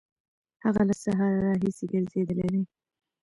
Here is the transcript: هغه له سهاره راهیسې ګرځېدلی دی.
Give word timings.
هغه 0.63 0.81
له 0.89 0.93
سهاره 1.03 1.39
راهیسې 1.47 1.85
ګرځېدلی 1.93 2.45
دی. 2.53 2.63